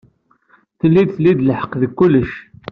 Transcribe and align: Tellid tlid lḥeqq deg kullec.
Tellid 0.79 1.09
tlid 1.15 1.39
lḥeqq 1.43 1.71
deg 1.81 1.91
kullec. 1.97 2.31